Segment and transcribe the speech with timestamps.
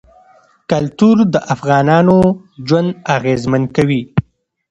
[0.71, 2.17] کلتور د افغانانو
[2.67, 4.01] ژوند اغېزمن کوي.